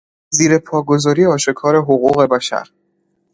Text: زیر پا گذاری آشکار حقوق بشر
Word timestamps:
زیر 0.31 0.57
پا 0.57 0.81
گذاری 0.81 1.25
آشکار 1.25 1.75
حقوق 1.75 2.21
بشر 2.25 2.67